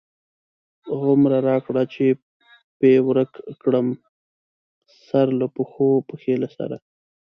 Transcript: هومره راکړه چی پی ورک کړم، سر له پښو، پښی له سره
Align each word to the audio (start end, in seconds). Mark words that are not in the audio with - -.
هومره 0.99 1.37
راکړه 1.49 1.83
چی 1.93 2.05
پی 2.79 2.93
ورک 3.07 3.31
کړم، 3.61 3.87
سر 5.07 5.27
له 5.39 5.47
پښو، 5.55 5.89
پښی 6.07 6.33
له 6.41 6.49
سره 6.57 6.77